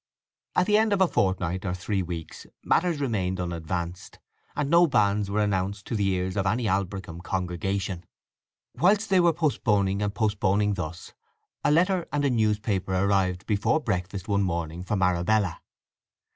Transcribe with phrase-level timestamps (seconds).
[0.55, 4.17] At the end of a fortnight or three weeks matters remained unadvanced,
[4.55, 8.03] and no banns were announced to the ears of any Aldbrickham congregation.
[8.73, 11.13] Whilst they were postponing and postponing thus
[11.63, 15.61] a letter and a newspaper arrived before breakfast one morning from Arabella.